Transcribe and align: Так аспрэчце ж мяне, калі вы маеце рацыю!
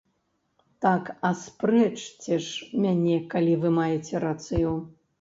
Так 0.85 1.11
аспрэчце 1.29 2.41
ж 2.49 2.83
мяне, 2.87 3.21
калі 3.37 3.55
вы 3.63 3.75
маеце 3.81 4.27
рацыю! 4.29 4.79